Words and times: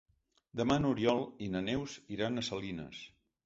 Demà 0.61 0.77
n'Oriol 0.85 1.21
i 1.49 1.51
na 1.57 1.63
Neus 1.67 1.97
iran 2.19 2.39
a 2.39 2.49
Salines. 2.51 3.07